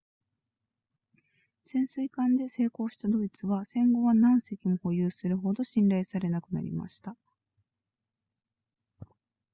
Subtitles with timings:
[1.61, 7.15] 潜水艦で成功したドイツは戦後は何隻も保有するほど信頼されなくなりました